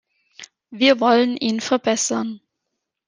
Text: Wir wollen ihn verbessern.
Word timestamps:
Wir 0.71 0.99
wollen 0.99 1.37
ihn 1.37 1.61
verbessern. 1.61 2.41